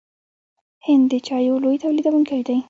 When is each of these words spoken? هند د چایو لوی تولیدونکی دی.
هند 0.85 1.05
د 1.11 1.13
چایو 1.27 1.55
لوی 1.63 1.77
تولیدونکی 1.83 2.39
دی. 2.47 2.57